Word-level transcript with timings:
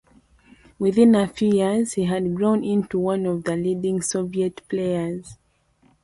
Within 0.79 1.13
a 1.13 1.27
few 1.27 1.53
years, 1.53 1.93
he 1.93 2.05
had 2.05 2.33
grown 2.33 2.63
into 2.63 2.97
one 2.97 3.27
of 3.27 3.43
the 3.43 3.55
leading 3.55 4.01
Soviet 4.01 4.63
players. 4.67 5.37